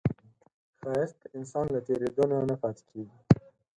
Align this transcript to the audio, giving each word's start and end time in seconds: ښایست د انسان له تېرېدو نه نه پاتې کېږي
ښایست 0.79 1.17
د 1.21 1.23
انسان 1.37 1.65
له 1.75 1.79
تېرېدو 1.87 2.23
نه 2.31 2.37
نه 2.49 2.55
پاتې 2.61 2.83
کېږي 2.89 3.17